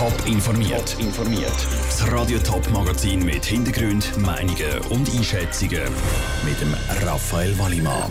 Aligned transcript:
Top 0.00 0.26
informiert. 0.26 0.96
informiert. 0.98 1.52
Das 1.84 2.10
Radio 2.10 2.38
Top 2.38 2.66
Magazin 2.70 3.22
mit 3.22 3.44
Hintergrund, 3.44 4.16
Meinungen 4.16 4.78
und 4.88 5.14
Einschätzungen 5.14 5.82
mit 6.42 6.58
dem 6.58 6.74
Raphael 7.06 7.58
Wallimann. 7.58 8.10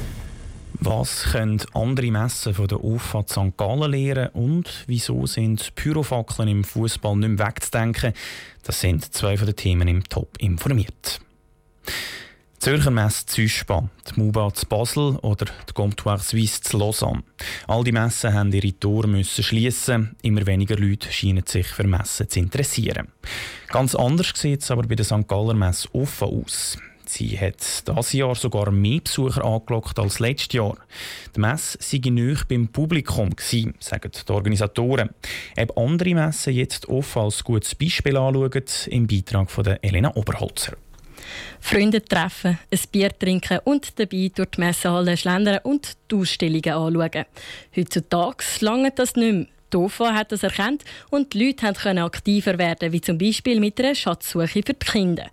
Was 0.73 1.23
können 1.31 1.59
andere 1.73 2.11
Messen 2.11 2.53
von 2.53 2.67
der 2.67 2.83
UFA 2.83 3.25
St. 3.27 3.57
Gallen 3.57 3.89
lehren 3.89 4.29
und 4.33 4.83
wieso 4.85 5.25
sind 5.25 5.73
Pyrofackeln 5.73 6.47
im 6.47 6.63
Fußball 6.63 7.15
nicht 7.15 7.39
mehr 7.39 7.47
wegzudenken? 7.47 8.13
Das 8.61 8.79
sind 8.79 9.11
zwei 9.11 9.35
von 9.35 9.47
den 9.47 9.55
Themen 9.55 9.87
im 9.87 10.03
Top 10.03 10.37
informiert. 10.37 11.19
Zürcher 12.59 12.91
Messe 12.91 13.25
Züspa, 13.25 13.89
die 14.09 14.19
MUBA 14.19 14.53
zu 14.53 14.65
Basel 14.65 15.15
oder 15.21 15.45
die 15.45 15.73
Comptoir 15.73 16.17
Suisse 16.17 16.59
zu 16.59 16.77
Lausanne. 16.77 17.23
All 17.67 17.85
die 17.85 17.93
Messen 17.93 18.33
haben 18.33 18.51
ihre 18.51 18.77
Tore 18.77 19.07
müssen 19.07 19.45
schliessen. 19.45 20.17
Immer 20.23 20.45
weniger 20.45 20.75
Leute 20.75 21.09
scheinen 21.09 21.45
sich 21.47 21.67
für 21.67 21.87
Messen 21.87 22.27
zu 22.27 22.37
interessieren. 22.37 23.07
Ganz 23.69 23.95
anders 23.95 24.33
sieht 24.35 24.61
es 24.61 24.71
aber 24.71 24.83
bei 24.83 24.95
der 24.95 25.05
St. 25.05 25.25
Galler 25.25 25.53
Messe 25.53 25.87
offen 25.93 26.27
aus. 26.27 26.77
Sie 27.05 27.39
hat 27.39 27.87
dieses 27.87 28.11
Jahr 28.11 28.35
sogar 28.35 28.71
mehr 28.71 28.99
Besucher 28.99 29.45
angelockt 29.45 29.97
als 29.97 30.19
letztes 30.19 30.53
Jahr. 30.53 30.75
Die 31.33 31.39
Messe 31.39 31.77
sei 31.79 32.01
nöch 32.09 32.43
beim 32.43 32.67
Publikum 32.67 33.29
gewesen, 33.29 33.73
sagen 33.79 34.11
die 34.11 34.31
Organisatoren. 34.33 35.11
Ob 35.57 35.77
andere 35.77 36.13
Messen 36.13 36.53
jetzt 36.53 36.89
offen 36.89 37.21
als 37.21 37.41
gutes 37.41 37.73
Beispiel 37.73 38.17
anschauen, 38.17 38.51
im 38.87 39.07
Beitrag 39.07 39.49
von 39.49 39.65
Elena 39.65 40.13
Oberholzer. 40.13 40.75
Freunde 41.59 42.03
treffen, 42.03 42.59
ein 42.71 42.79
Bier 42.91 43.17
trinken 43.17 43.59
und 43.63 43.99
dabei 43.99 44.31
durch 44.33 44.49
die 44.51 44.61
Messehalle 44.61 45.17
schlendern 45.17 45.59
und 45.63 45.93
die 46.11 46.15
Ausstellungen 46.15 46.73
anschauen. 46.73 47.25
Heutzutage 47.75 48.43
lange 48.61 48.91
das 48.91 49.15
nicht 49.15 49.33
mehr. 49.33 49.47
Die 49.71 49.77
OFA 49.77 50.15
hat 50.15 50.31
das 50.31 50.43
erkannt 50.43 50.83
und 51.11 51.33
die 51.33 51.45
Leute 51.45 51.73
können 51.73 52.03
aktiver 52.03 52.57
werden, 52.57 52.91
wie 52.91 53.01
zum 53.01 53.17
Beispiel 53.17 53.59
mit 53.59 53.79
einer 53.79 53.93
Schatzsuche 53.93 54.47
für 54.47 54.61
die 54.61 54.73
Kinder. 54.73 55.27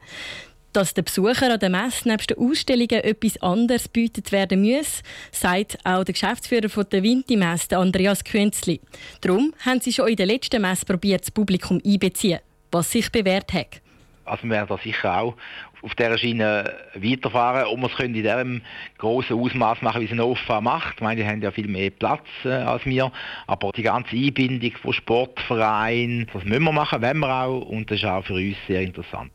Dass 0.77 0.92
der 0.92 1.02
Besucher 1.02 1.50
an 1.50 1.58
der 1.58 1.70
Messe 1.70 2.06
nebst 2.06 2.28
den 2.28 2.38
Ausstellungen 2.38 3.03
etwas 3.03 3.41
anderes 3.41 3.88
bietet 3.88 4.30
werden 4.30 4.60
muss, 4.60 5.03
sagt 5.32 5.78
auch 5.84 6.05
der 6.05 6.12
Geschäftsführer 6.12 6.69
von 6.69 6.84
der 6.92 7.03
Vinti-Messe, 7.03 7.78
Andreas 7.78 8.22
Künzli. 8.22 8.82
Darum 9.22 9.55
haben 9.64 9.80
sie 9.80 9.94
schon 9.94 10.08
in 10.08 10.16
der 10.16 10.27
letzten 10.27 10.60
Messe 10.60 10.84
probiert, 10.84 11.22
das 11.22 11.30
Publikum 11.30 11.80
einbeziehen, 11.82 12.41
was 12.70 12.91
sich 12.91 13.10
bewährt 13.10 13.55
hat. 13.55 13.80
Also 14.27 14.44
wir 14.44 14.50
werden 14.50 14.69
da 14.69 14.78
sicher 14.78 15.20
auch 15.20 15.34
auf 15.82 15.94
dieser 15.94 16.19
Schiene 16.19 16.72
weiterfahren 16.94 17.66
und 17.66 17.80
wir 17.80 17.88
können 17.88 18.14
in 18.14 18.22
diesem 18.22 18.62
grossen 18.98 19.38
Ausmaß 19.38 19.82
machen, 19.82 20.00
wie 20.00 20.06
es 20.06 20.12
ein 20.12 20.20
OFA 20.20 20.60
macht. 20.60 20.96
Ich 20.96 21.02
meine, 21.02 21.22
die 21.22 21.28
haben 21.28 21.42
ja 21.42 21.50
viel 21.50 21.69
mehr 21.69 21.91
Platz 21.91 22.27
äh, 22.44 22.48
als 22.48 22.84
wir, 22.86 23.12
aber 23.47 23.72
die 23.72 23.82
ganze 23.82 24.16
Einbindung 24.16 24.72
von 24.82 24.92
Sportvereinen, 24.92 26.28
das 26.32 26.44
müssen 26.44 26.64
wir 26.64 26.72
machen, 26.72 27.02
wenn 27.02 27.19
wir 27.19 27.28
auch 27.28 27.60
und 27.60 27.91
das 27.91 27.98
ist 27.98 28.04
auch 28.04 28.24
für 28.24 28.34
uns 28.34 28.56
sehr 28.66 28.82
interessant. 28.82 29.30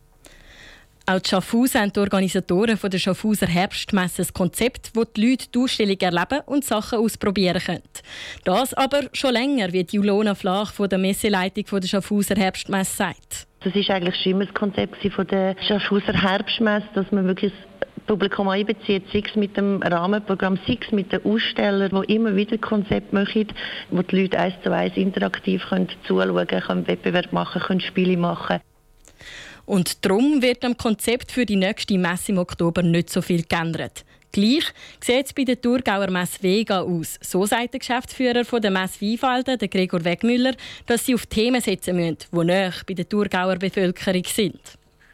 Auch 1.11 1.19
die 1.19 1.29
Schaffhausen 1.29 1.81
haben 1.81 1.91
die 1.91 1.99
Organisatoren 1.99 2.77
von 2.77 2.89
der 2.89 2.97
Schaffhauser 2.97 3.45
Herbstmesse 3.45 4.21
ein 4.21 4.33
Konzept, 4.33 4.91
wo 4.93 5.03
die 5.03 5.31
Leute 5.31 5.47
die 5.53 5.59
Ausstellung 5.59 5.97
erleben 5.99 6.39
und 6.45 6.63
Sachen 6.63 6.99
ausprobieren 6.99 7.61
können. 7.61 7.81
Das 8.45 8.73
aber 8.73 9.01
schon 9.11 9.33
länger, 9.33 9.73
wie 9.73 9.85
Julona 9.91 10.35
Flach 10.35 10.71
von 10.71 10.87
der 10.87 10.99
Messeleitung 10.99 11.65
von 11.65 11.81
der 11.81 11.89
Schaffhauser 11.89 12.35
Herbstmesse 12.35 12.95
sagt. 12.95 13.45
Das 13.61 13.75
ist 13.75 13.89
eigentlich 13.89 14.15
schon 14.23 14.31
immer 14.31 14.45
das 14.45 14.53
Konzept 14.53 15.05
von 15.13 15.27
der 15.27 15.57
Schaffhauser 15.67 16.13
Herbstmesse, 16.13 16.87
dass 16.93 17.11
man 17.11 17.27
wirklich 17.27 17.51
Publikum 18.07 18.47
einbezieht, 18.47 19.03
sei 19.11 19.21
es 19.27 19.35
mit 19.35 19.57
dem 19.57 19.81
Rahmenprogramm, 19.81 20.57
sei 20.65 20.77
es 20.79 20.93
mit 20.93 21.11
den 21.11 21.25
Ausstellern, 21.25 22.03
die 22.07 22.15
immer 22.15 22.37
wieder 22.37 22.57
Konzepte 22.57 23.13
machen, 23.13 23.47
wo 23.89 24.01
die 24.01 24.21
Leute 24.21 24.39
eins 24.39 24.55
zu 24.63 24.73
eins 24.73 24.95
interaktiv 24.95 25.61
können 25.67 25.89
zuschauen 26.07 26.47
können, 26.47 26.87
Wettbewerb 26.87 27.33
machen, 27.33 27.61
können 27.61 27.81
Spiele 27.81 28.15
machen. 28.15 28.61
Und 29.71 30.03
darum 30.03 30.41
wird 30.41 30.65
am 30.65 30.75
Konzept 30.75 31.31
für 31.31 31.45
die 31.45 31.55
nächste 31.55 31.97
Messe 31.97 32.33
im 32.33 32.39
Oktober 32.39 32.83
nicht 32.83 33.09
so 33.09 33.21
viel 33.21 33.43
geändert. 33.43 34.03
Gleich 34.33 34.65
sieht 34.99 35.27
es 35.27 35.33
bei 35.33 35.45
der 35.45 35.61
Thurgauer 35.61 36.11
Messe 36.11 36.43
Vega 36.43 36.81
aus. 36.81 37.17
So 37.21 37.45
sagt 37.45 37.71
der 37.71 37.79
Geschäftsführer 37.79 38.43
von 38.43 38.61
der 38.61 38.69
Messe 38.69 38.99
Weinfalden, 38.99 39.57
der 39.57 39.69
Gregor 39.69 40.03
Wegmüller, 40.03 40.55
dass 40.87 41.05
sie 41.05 41.15
auf 41.15 41.25
Themen 41.25 41.61
setzen 41.61 41.95
müssen, 41.95 42.17
die 42.33 42.43
näher 42.43 42.73
bei 42.85 42.95
der 42.95 43.07
Thurgauer 43.07 43.55
Bevölkerung 43.55 44.25
sind. 44.25 44.59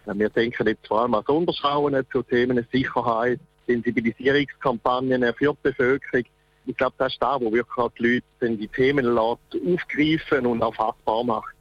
Wir 0.08 0.30
denken 0.30 0.68
jetzt 0.68 0.88
vor 0.88 1.02
allem 1.02 1.14
an 1.14 1.24
Sonderschauen 1.28 2.04
zu 2.12 2.24
Themen 2.24 2.66
Sicherheit, 2.72 3.40
Sensibilisierungskampagnen 3.68 5.22
für 5.36 5.54
die 5.54 5.70
Bevölkerung. 5.70 6.26
Ich 6.66 6.76
glaube, 6.76 6.96
das 6.98 7.14
ist 7.14 7.22
da, 7.22 7.40
wo 7.40 7.52
wirklich 7.54 7.88
die 8.00 8.24
Leute 8.42 8.58
die 8.58 8.68
Themen 8.70 9.08
aufgreifen 9.16 10.48
und 10.48 10.64
auch 10.64 10.74
fassbar 10.74 11.24
machen. 11.24 11.57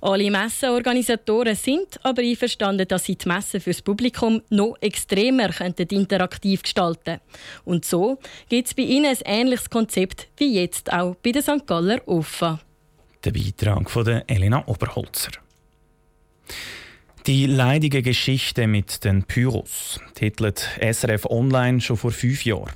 Alle 0.00 0.30
Messenorganisatoren 0.30 1.54
sind 1.54 1.98
aber 2.02 2.22
einverstanden, 2.22 2.86
dass 2.88 3.04
sie 3.04 3.16
die 3.16 3.28
Messe 3.28 3.60
fürs 3.60 3.82
Publikum 3.82 4.42
noch 4.50 4.76
extremer 4.80 5.50
interaktiv 5.90 6.62
gestalten 6.62 7.20
Und 7.64 7.84
so 7.84 8.18
gibt 8.48 8.68
es 8.68 8.74
bei 8.74 8.82
ihnen 8.82 9.06
ein 9.06 9.18
ähnliches 9.24 9.70
Konzept 9.70 10.28
wie 10.36 10.54
jetzt 10.54 10.92
auch 10.92 11.16
bei 11.16 11.32
der 11.32 11.42
St. 11.42 11.66
Galler 11.66 12.00
OFA. 12.06 12.60
Der 13.24 13.32
Beitrag 13.32 13.90
von 13.90 14.06
Elena 14.06 14.66
Oberholzer. 14.66 15.32
Die 17.26 17.46
leidige 17.46 18.02
Geschichte 18.02 18.68
mit 18.68 19.04
den 19.04 19.24
Pyros 19.24 20.00
titelt 20.14 20.68
SRF 20.80 21.24
Online 21.26 21.80
schon 21.80 21.96
vor 21.96 22.12
fünf 22.12 22.44
Jahren. 22.44 22.70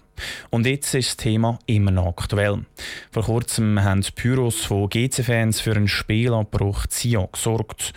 Und 0.50 0.66
jetzt 0.66 0.94
ist 0.94 1.08
das 1.08 1.16
Thema 1.16 1.58
immer 1.66 1.90
noch 1.90 2.06
aktuell. 2.06 2.64
Vor 3.10 3.24
kurzem 3.24 3.82
haben 3.82 4.02
die 4.02 4.10
Pyros 4.10 4.64
von 4.64 4.88
GC-Fans 4.88 5.60
für 5.60 5.76
einen 5.76 5.88
Spielabbruch 5.88 6.84
Sion 6.88 7.28
gesorgt. 7.32 7.92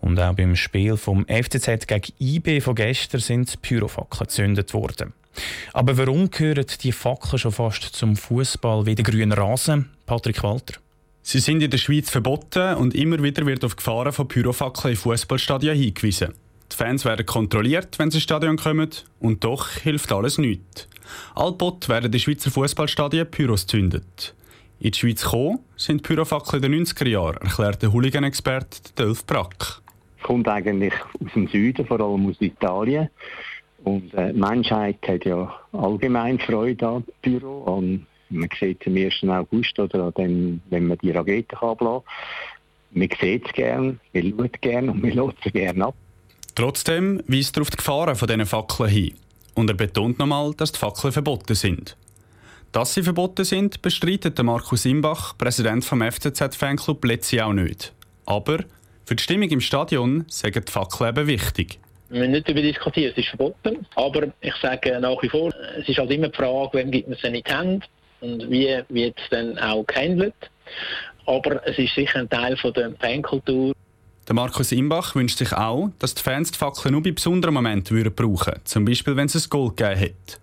Und 0.00 0.20
auch 0.20 0.34
beim 0.34 0.56
Spiel 0.56 0.96
vom 0.96 1.26
FCZ 1.26 1.86
gegen 1.86 2.12
IB 2.20 2.60
von 2.60 2.74
gestern 2.74 3.20
sind 3.20 3.60
Pyrofackeln 3.62 4.28
gezündet 4.28 4.74
worden. 4.74 5.12
Aber 5.72 5.96
warum 5.98 6.30
gehören 6.30 6.66
die 6.82 6.92
Fackeln 6.92 7.38
schon 7.38 7.52
fast 7.52 7.82
zum 7.82 8.16
Fußball 8.16 8.86
wie 8.86 8.94
der 8.94 9.04
grüne 9.04 9.36
Rasen? 9.36 9.90
Patrick 10.06 10.42
Walter. 10.42 10.74
Sie 11.22 11.40
sind 11.40 11.60
in 11.60 11.70
der 11.70 11.78
Schweiz 11.78 12.08
verboten 12.08 12.74
und 12.76 12.94
immer 12.94 13.20
wieder 13.22 13.44
wird 13.46 13.64
auf 13.64 13.74
Gefahren 13.74 14.12
von 14.12 14.28
Pyrofackeln 14.28 14.92
in 14.92 14.96
Fußballstadien 14.96 15.76
hingewiesen. 15.76 16.34
Die 16.72 16.76
Fans 16.76 17.04
werden 17.04 17.26
kontrolliert, 17.26 17.98
wenn 17.98 18.10
sie 18.10 18.18
ins 18.18 18.24
Stadion 18.24 18.56
kommen, 18.56 18.90
und 19.20 19.44
doch 19.44 19.68
hilft 19.70 20.12
alles 20.12 20.38
nichts. 20.38 20.88
Allbot 21.34 21.88
werden 21.88 22.12
in 22.12 22.18
Schweizer 22.18 22.50
Fußballstadien 22.50 23.30
Pyros 23.30 23.66
zündet. 23.66 24.34
In 24.80 24.90
die 24.90 24.98
Schweiz 24.98 25.22
gekommen 25.22 25.60
sind 25.76 26.02
Pyrofackeln 26.02 26.62
in 26.62 26.72
den 26.72 26.84
90er 26.84 27.08
Jahren, 27.08 27.42
erklärt 27.42 27.82
der 27.82 27.92
Hooligan-Experte 27.92 28.92
Dolf 28.94 29.24
Brack. 29.24 29.80
Kommt 30.22 30.48
eigentlich 30.48 30.92
aus 31.24 31.32
dem 31.34 31.48
Süden, 31.48 31.86
vor 31.86 32.00
allem 32.00 32.28
aus 32.28 32.36
Italien. 32.40 33.08
Und 33.84 34.12
äh, 34.14 34.32
die 34.32 34.40
Menschheit 34.40 34.98
hat 35.06 35.24
ja 35.24 35.54
allgemein 35.72 36.38
Freude 36.40 36.86
an 36.86 37.04
Pyro, 37.22 37.76
an 37.76 38.06
man 38.28 38.48
sieht 38.58 38.80
es 38.80 38.86
am 38.88 38.96
1. 38.96 39.38
August 39.38 39.78
oder 39.78 40.10
dann, 40.12 40.60
wenn 40.70 40.88
man 40.88 40.98
die 40.98 41.12
Raketen 41.12 41.56
kann. 41.56 42.02
Man 42.90 43.08
sieht 43.20 43.46
es 43.46 43.52
gerne, 43.52 43.98
man 44.12 44.34
schaut 44.36 44.60
gerne 44.60 44.90
und 44.90 45.02
man 45.02 45.12
lässt 45.12 45.38
es 45.44 45.52
gerne 45.52 45.86
ab. 45.86 45.94
Trotzdem 46.56 47.22
weist 47.26 47.58
er 47.58 47.60
auf 47.60 47.70
die 47.70 47.76
Gefahren 47.76 48.16
von 48.16 48.28
diesen 48.28 48.46
Fackeln 48.46 48.88
hin. 48.88 49.14
Und 49.54 49.68
er 49.68 49.76
betont 49.76 50.18
nochmal, 50.18 50.54
dass 50.56 50.72
die 50.72 50.78
Fackeln 50.78 51.12
verboten 51.12 51.54
sind. 51.54 51.98
Dass 52.72 52.94
sie 52.94 53.02
verboten 53.02 53.44
sind, 53.44 53.82
bestreitet 53.82 54.42
Markus 54.42 54.86
Imbach, 54.86 55.36
Präsident 55.36 55.84
vom 55.84 56.00
FCZ-Fanclub, 56.00 57.04
letztlich 57.04 57.42
auch 57.42 57.52
nicht. 57.52 57.92
Aber 58.24 58.60
für 59.04 59.14
die 59.14 59.22
Stimmung 59.22 59.50
im 59.50 59.60
Stadion 59.60 60.24
sagen 60.28 60.64
die 60.66 60.72
Fackeln 60.72 61.10
eben 61.10 61.26
wichtig. 61.26 61.78
Wir 62.08 62.20
müssen 62.20 62.32
nicht 62.32 62.48
darüber 62.48 62.62
diskutieren, 62.62 63.12
es 63.12 63.18
ist 63.18 63.28
verboten. 63.28 63.86
Aber 63.94 64.28
ich 64.40 64.54
sage 64.62 64.98
nach 64.98 65.22
wie 65.22 65.28
vor, 65.28 65.52
es 65.78 65.86
ist 65.86 65.98
halt 65.98 66.10
immer 66.10 66.28
die 66.28 66.36
Frage, 66.36 66.78
wem 66.78 66.90
gibt 66.90 67.08
man 67.08 67.18
es 67.18 67.24
in 67.24 67.34
die 67.34 67.44
Hände 67.44 67.86
und 68.22 68.50
wie 68.50 68.82
wird 68.88 69.18
es 69.18 69.28
dann 69.28 69.58
auch 69.58 69.86
gehandelt. 69.86 70.34
Aber 71.26 71.66
es 71.68 71.76
ist 71.76 71.94
sicher 71.94 72.20
ein 72.20 72.30
Teil 72.30 72.56
von 72.56 72.72
der 72.72 72.92
Fankultur. 72.92 73.74
Der 74.28 74.34
Markus 74.34 74.72
Imbach 74.72 75.14
wünscht 75.14 75.38
sich 75.38 75.52
auch, 75.52 75.90
dass 76.00 76.16
die 76.16 76.22
Fans 76.22 76.50
die 76.50 76.58
Fackeln 76.58 76.92
nur 76.92 77.02
bei 77.02 77.12
besonderen 77.12 77.54
Momenten 77.54 77.96
würden 77.96 78.12
brauchen 78.12 78.54
zum 78.64 78.84
Beispiel 78.84 79.14
wenn 79.14 79.26
es 79.26 79.36
ein 79.36 79.50
Goal 79.50 79.68
gegeben 79.68 80.00
hat. 80.00 80.40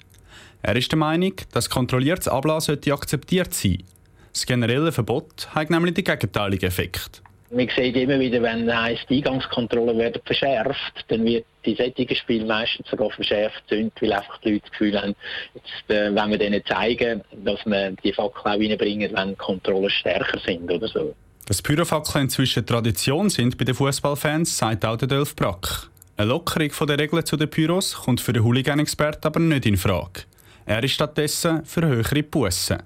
Er 0.61 0.77
ist 0.77 0.89
der 0.89 0.99
Meinung, 0.99 1.33
dass 1.51 1.69
kontrolliertes 1.69 2.29
Ablassen 2.29 2.79
akzeptiert 2.89 3.53
sein. 3.53 3.83
Das 4.31 4.45
generelle 4.45 4.93
Verbot 4.93 5.49
hat 5.53 5.69
nämlich 5.69 5.95
den 5.95 6.05
gegenteiligen 6.05 6.65
Effekt. 6.65 7.21
Man 7.51 7.67
sieht 7.75 7.97
immer 7.97 8.17
wieder, 8.19 8.41
wenn 8.41 8.73
heisst, 8.73 9.09
die 9.09 9.17
Eingangskontrollen 9.17 9.97
werden 9.97 10.21
verschärft, 10.23 11.05
dann 11.09 11.25
wird 11.25 11.45
die 11.65 11.75
sättige 11.75 12.15
Spiel 12.15 12.45
meistens 12.45 12.89
sogar 12.89 13.11
verschärft 13.11 13.63
sind, 13.69 13.91
weil 14.01 14.13
einfach 14.13 14.39
die 14.39 14.53
Leute 14.53 14.61
das 14.61 14.71
Gefühl 14.71 14.99
haben, 14.99 15.15
jetzt 15.53 15.89
äh, 15.89 16.15
wenn 16.15 16.31
wir 16.31 16.37
denen 16.37 16.65
zeigen, 16.65 17.21
dass 17.43 17.63
wir 17.65 17.91
die 18.01 18.13
Fackel 18.13 18.39
auch 18.39 18.45
reinbringen, 18.45 19.11
wenn 19.13 19.37
Kontrollen 19.37 19.89
stärker 19.89 20.39
sind 20.39 20.71
oder 20.71 20.87
so. 20.87 21.13
Dass 21.45 21.61
Pyrofackeln 21.61 22.25
inzwischen 22.25 22.65
Tradition 22.65 23.29
sind 23.29 23.57
bei 23.57 23.65
den 23.65 23.75
Fußballfans, 23.75 24.57
sagt 24.57 24.85
auch 24.85 24.97
der 24.97 25.09
Dolf 25.09 25.35
Brack. 25.35 25.89
Eine 26.15 26.29
Lockerung 26.29 26.87
der 26.87 26.99
Regeln 26.99 27.25
zu 27.25 27.35
den 27.35 27.49
Pyros 27.49 27.95
kommt 27.95 28.21
für 28.21 28.31
den 28.31 28.43
Hooligan-Expert 28.43 29.25
aber 29.25 29.39
nicht 29.39 29.65
in 29.65 29.75
Frage. 29.75 30.21
Er 30.65 30.81
ist 30.83 30.93
stattdessen 30.93 31.65
für 31.65 31.85
höhere 31.85 32.23
Bussen. 32.23 32.81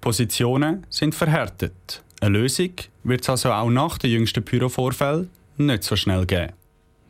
Positionen 0.00 0.86
sind 0.88 1.14
verhärtet. 1.14 2.02
Eine 2.20 2.38
Lösung 2.38 2.72
wird 3.04 3.22
es 3.22 3.28
also 3.28 3.52
auch 3.52 3.68
nach 3.68 3.98
den 3.98 4.12
jüngsten 4.12 4.44
Pyrovorfällen 4.44 5.28
nicht 5.58 5.82
so 5.82 5.94
schnell 5.94 6.24
geben. 6.24 6.52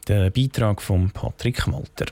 Der 0.09 0.31
Beitrag 0.31 0.81
von 0.81 1.11
Patrick 1.11 1.71
Walter. 1.71 2.07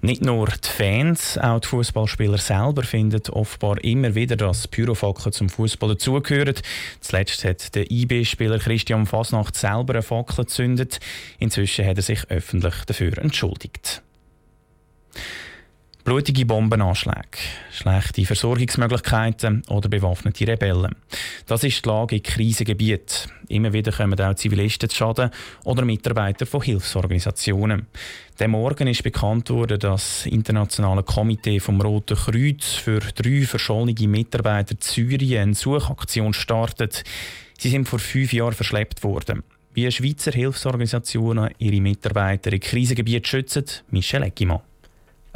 Nicht 0.00 0.22
nur 0.22 0.48
die 0.48 0.68
Fans, 0.68 1.38
auch 1.38 1.60
die 1.60 1.68
Fußballspieler 1.68 2.38
selber 2.38 2.82
finden 2.82 3.22
offenbar 3.30 3.82
immer 3.84 4.16
wieder, 4.16 4.34
dass 4.34 4.66
Pyrofackeln 4.66 5.32
zum 5.32 5.48
Fußball 5.48 5.90
dazugehören. 5.90 6.56
Zuletzt 7.00 7.44
hat 7.44 7.76
der 7.76 7.88
IB-Spieler 7.92 8.58
Christian 8.58 9.06
Fasnacht 9.06 9.54
selber 9.54 9.94
eine 9.94 10.02
Fackel 10.02 10.44
gezündet. 10.44 10.98
Inzwischen 11.38 11.86
hat 11.86 11.98
er 11.98 12.02
sich 12.02 12.28
öffentlich 12.28 12.74
dafür 12.86 13.16
entschuldigt. 13.18 14.02
Blutige 16.08 16.46
Bombenanschläge, 16.46 17.36
schlechte 17.70 18.24
Versorgungsmöglichkeiten 18.24 19.62
oder 19.68 19.90
bewaffnete 19.90 20.46
Rebellen. 20.46 20.96
Das 21.44 21.64
ist 21.64 21.84
die 21.84 21.88
Lage 21.90 22.16
in 22.16 22.22
Krisengebieten. 22.22 23.30
Immer 23.48 23.74
wieder 23.74 23.92
kommen 23.92 24.18
auch 24.18 24.34
Zivilisten 24.34 24.88
zu 24.88 24.96
Schaden 24.96 25.28
oder 25.64 25.84
Mitarbeiter 25.84 26.46
von 26.46 26.62
Hilfsorganisationen. 26.62 27.88
Der 28.38 28.48
Morgen 28.48 28.88
ist 28.88 29.02
bekannt 29.02 29.50
worden, 29.50 29.78
dass 29.78 30.22
das 30.22 30.26
internationale 30.32 31.02
Komitee 31.02 31.60
vom 31.60 31.78
Roten 31.78 32.16
Kreuz 32.16 32.72
für 32.72 33.00
drei 33.00 33.42
verschollene 33.42 34.08
Mitarbeiter 34.08 34.76
in 34.76 34.80
Syrien 34.80 35.42
eine 35.42 35.54
Suchaktion 35.54 36.32
startet. 36.32 37.04
Sie 37.58 37.68
sind 37.68 37.86
vor 37.86 37.98
fünf 37.98 38.32
Jahren 38.32 38.54
verschleppt 38.54 39.04
worden. 39.04 39.42
Wie 39.74 39.92
Schweizer 39.92 40.32
Hilfsorganisationen 40.32 41.50
ihre 41.58 41.82
Mitarbeiter 41.82 42.50
in 42.50 42.60
Krisengebieten 42.60 43.26
schützen, 43.26 43.66
Michel 43.90 44.22
Eggimann. 44.22 44.62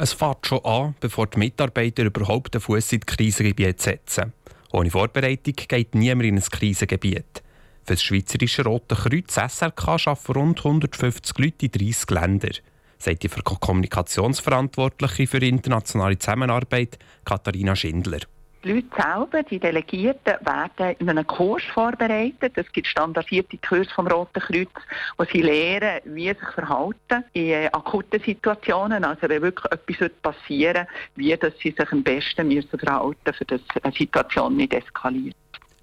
Es 0.03 0.11
fährt 0.11 0.45
schon 0.45 0.65
an, 0.65 0.95
bevor 0.99 1.27
die 1.27 1.39
Mitarbeiter 1.39 2.03
überhaupt 2.03 2.53
den 2.53 2.59
Fuß 2.59 2.91
in 2.91 2.99
das 2.99 3.15
Krisengebiet 3.15 3.81
setzen. 3.81 4.33
Ohne 4.73 4.91
Vorbereitung 4.91 5.53
geht 5.55 5.95
niemand 5.95 6.25
in 6.25 6.35
ein 6.35 6.43
Krisengebiet. 6.43 7.41
Für 7.85 7.93
das 7.93 8.03
Schweizerische 8.03 8.65
Rote 8.65 8.95
Kreuz 8.95 9.35
SRK 9.35 9.87
arbeiten 9.87 10.33
rund 10.33 10.59
150 10.59 11.37
Leute 11.37 11.67
in 11.67 11.71
30 11.71 12.09
Ländern, 12.09 12.51
sagt 12.97 13.23
die 13.23 13.29
Kommunikationsverantwortliche 13.29 15.25
für 15.25 15.37
internationale 15.37 16.19
Zusammenarbeit 16.19 16.99
Katharina 17.23 17.73
Schindler. 17.73 18.19
Die 18.63 18.71
Leute 18.71 18.87
selber, 18.95 19.43
die 19.43 19.59
Delegierten, 19.59 20.35
werden 20.39 20.95
in 20.99 21.09
einem 21.09 21.27
Kurs 21.27 21.63
vorbereitet. 21.73 22.53
Es 22.55 22.71
gibt 22.71 22.87
standardisierte 22.87 23.57
Kurse 23.57 23.89
vom 23.93 24.07
Roten 24.07 24.39
Kreuz, 24.39 24.69
wo 25.17 25.25
sie 25.25 25.41
lernen, 25.41 25.99
wie 26.05 26.29
sie 26.29 26.39
sich 26.39 26.49
verhalten 26.55 27.25
in 27.33 27.49
äh, 27.49 27.69
akuten 27.73 28.21
Situationen. 28.21 29.03
Also 29.03 29.27
wenn 29.27 29.41
wirklich 29.41 29.69
etwas 29.69 30.11
passieren 30.21 30.87
wie 31.15 31.35
dass 31.35 31.53
sie 31.61 31.75
sich 31.77 31.91
am 31.91 32.03
besten 32.03 32.47
müssen 32.47 32.79
verhalten 32.79 33.17
müssen, 33.25 33.47
damit 33.47 33.83
eine 33.83 33.93
Situation 33.93 34.55
nicht 34.55 34.73
eskaliert. 34.73 35.35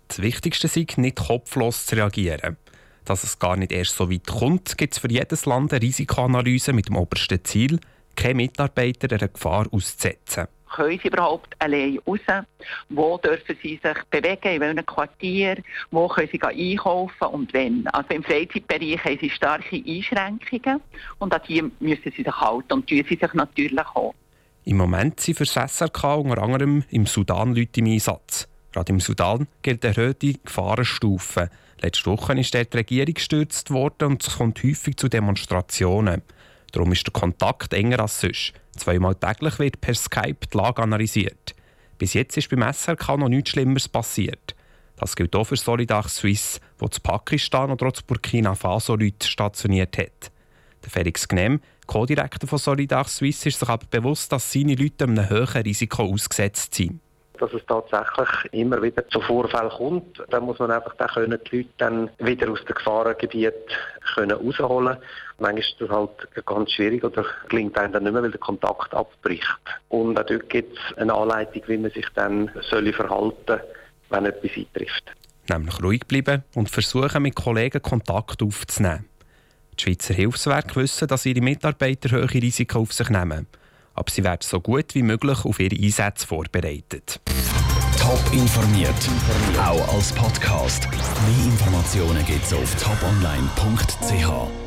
Das 0.09 0.23
Wichtigste 0.23 0.67
ist, 0.67 0.97
nicht 0.97 1.17
kopflos 1.17 1.85
zu 1.85 1.97
reagieren. 1.97 2.57
Dass 3.05 3.25
es 3.25 3.39
gar 3.39 3.57
nicht 3.57 3.73
erst 3.73 3.97
so 3.97 4.11
weit 4.11 4.27
kommt, 4.27 4.79
gibt 4.79 4.95
es 4.95 5.01
für 5.01 5.11
jedes 5.11 5.45
Land 5.45 5.73
eine 5.73 5.83
Risikoanalyse 5.83 6.73
mit 6.73 6.89
dem 6.89 6.97
obersten 6.97 7.45
Ziel, 7.45 7.79
keine 8.17 8.35
Mitarbeiter 8.35 9.15
einer 9.15 9.29
Gefahr 9.29 9.67
auszusetzen 9.71 10.49
können 10.75 10.99
sie 11.03 11.09
überhaupt 11.09 11.55
allein 11.59 11.99
raus? 12.07 12.21
Wo 12.89 13.19
dürfen 13.19 13.57
sie 13.63 13.81
sich 13.83 14.05
bewegen? 14.11 14.55
In 14.55 14.61
welchem 14.61 14.87
Quartier? 14.87 15.63
Wo 15.91 16.09
können 16.09 16.29
sie 16.33 16.43
einkaufen 16.43 17.27
und 17.33 17.53
wenn? 17.53 17.87
Also 17.89 18.09
im 18.11 18.23
Freizeitbereich 18.23 19.05
haben 19.05 19.19
sie 19.21 19.31
starke 19.31 19.77
Einschränkungen 19.77 20.81
und 21.19 21.35
an 21.35 21.41
die 21.49 21.63
müssen 21.81 22.13
sie 22.17 22.23
sich 22.23 22.41
halten 22.41 22.73
und 22.73 22.89
tun 22.89 23.05
sie 23.09 23.17
sich 23.17 23.35
natürlich 23.35 23.87
auch. 23.95 24.15
Im 24.65 24.77
Moment 24.77 25.21
sind 25.21 25.39
für 25.39 25.45
das 25.45 25.77
SRK 25.77 26.17
unter 26.17 26.43
anderem 26.43 26.85
im 26.91 27.07
Sudan 27.07 27.55
Leute 27.55 27.81
im 27.81 27.87
Einsatz. 27.87 28.47
Gerade 28.73 28.93
im 28.93 29.01
Sudan 29.01 29.49
gilt 29.63 29.85
erhöhte 29.85 30.35
Gefahrenstufe. 30.35 31.51
Letzte 31.81 32.11
Woche 32.11 32.39
ist 32.39 32.55
dort 32.55 32.73
die 32.73 32.77
Regierung 32.77 33.15
gestürzt 33.15 33.71
worden 33.71 34.13
und 34.13 34.23
es 34.23 34.37
kommt 34.37 34.63
häufig 34.63 34.97
zu 34.97 35.09
Demonstrationen. 35.09 36.23
Darum 36.73 36.93
ist 36.93 37.07
der 37.07 37.13
Kontakt 37.13 37.73
enger 37.73 38.01
als 38.01 38.21
sonst. 38.21 38.53
Zweimal 38.77 39.15
täglich 39.15 39.59
wird 39.59 39.81
per 39.81 39.95
Skype 39.95 40.47
die 40.53 40.57
Lage 40.57 40.83
analysiert. 40.83 41.55
Bis 41.99 42.15
jetzt 42.15 42.37
ist 42.37 42.49
beim 42.49 42.73
SRK 42.73 43.17
noch 43.17 43.29
nichts 43.29 43.51
Schlimmeres 43.51 43.89
passiert. 43.89 44.55
Das 44.97 45.17
gilt 45.17 45.35
auch 45.35 45.45
für 45.45 45.57
Solidar 45.57 46.09
Suisse, 46.09 46.61
wo 46.79 46.89
zu 46.89 47.01
Pakistan 47.01 47.71
oder 47.71 47.93
zu 47.93 48.05
Burkina 48.05 48.55
Faso 48.55 48.97
Leute 48.97 49.27
stationiert 49.27 49.97
hat. 49.99 50.31
Der 50.85 50.91
Felix 50.91 51.27
Gnem, 51.27 51.61
Co-Direktor 51.87 52.49
von 52.49 52.59
Solidar 52.59 53.07
Suisse, 53.07 53.49
ist 53.49 53.61
sich 53.61 53.69
aber 53.69 53.87
bewusst, 53.91 54.33
dass 54.33 54.53
seine 54.53 54.75
Leute 54.75 55.05
einem 55.05 55.29
hohen 55.29 55.63
Risiko 55.63 56.05
ausgesetzt 56.05 56.75
sind 56.75 57.01
dass 57.41 57.53
es 57.53 57.65
tatsächlich 57.67 58.29
immer 58.53 58.83
wieder 58.83 59.09
zu 59.09 59.21
Vorfällen 59.21 59.71
kommt. 59.71 60.23
Dann 60.29 60.45
muss 60.45 60.59
man 60.59 60.71
einfach 60.71 60.95
dann 60.97 61.09
können 61.09 61.39
die 61.51 61.57
Leute 61.57 61.69
dann 61.79 62.11
wieder 62.19 62.51
aus 62.51 62.65
dem 62.65 62.75
Gefahrengebiet 62.75 63.55
können 64.15 64.33
rausholen 64.33 64.97
Manchmal 65.39 65.59
ist 65.59 65.77
das 65.79 65.89
halt 65.89 66.47
ganz 66.47 66.73
schwierig 66.73 67.03
oder 67.03 67.25
gelingt 67.49 67.79
einem 67.79 67.93
dann 67.95 68.03
nicht 68.03 68.13
mehr, 68.13 68.23
weil 68.23 68.31
der 68.31 68.41
Kontakt 68.41 68.93
abbricht. 68.93 69.47
Und 69.89 70.19
auch 70.19 70.27
dort 70.27 70.51
gibt 70.51 70.77
es 70.77 70.99
eine 70.99 71.15
Anleitung, 71.15 71.63
wie 71.67 71.79
man 71.79 71.91
sich 71.91 72.07
dann 72.15 72.51
soll 72.69 72.93
verhalten 72.93 73.37
soll, 73.47 73.61
wenn 74.11 74.27
etwas 74.27 74.51
eintrifft. 74.55 75.05
Nämlich 75.49 75.83
ruhig 75.83 76.07
bleiben 76.07 76.45
und 76.55 76.69
versuchen, 76.69 77.23
mit 77.23 77.37
Kollegen 77.37 77.81
Kontakt 77.81 78.43
aufzunehmen. 78.43 79.07
Die 79.79 79.83
Schweizer 79.83 80.13
Hilfswerke 80.13 80.77
wissen, 80.77 81.09
dass 81.09 81.25
ihre 81.25 81.41
Mitarbeiter 81.41 82.11
hohe 82.11 82.31
Risiken 82.31 82.77
auf 82.77 82.93
sich 82.93 83.09
nehmen 83.09 83.47
aber 84.01 84.11
sie 84.11 84.25
werden 84.25 84.41
so 84.43 84.61
gut 84.61 84.95
wie 84.95 85.03
möglich 85.03 85.45
auf 85.45 85.61
ihre 85.61 85.77
Einsätze 85.77 86.27
vorbereitet. 86.27 87.21
Top 87.99 88.33
informiert, 88.33 88.95
auch 89.59 89.95
als 89.95 90.13
Podcast. 90.13 90.89
Mehr 90.91 91.45
Informationen 91.53 92.25
gibt 92.25 92.45
es 92.45 92.55
auf 92.55 92.75
toponline.ch. 92.77 94.60